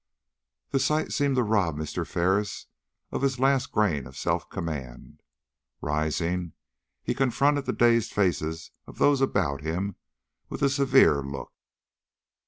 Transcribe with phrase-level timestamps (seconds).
[0.71, 2.07] The sight seemed to rob Mr.
[2.07, 2.65] Ferris
[3.11, 5.21] of his last grain of self command.
[5.79, 6.53] Rising,
[7.03, 9.97] he confronted the dazed faces of those about him
[10.49, 11.53] with a severe look.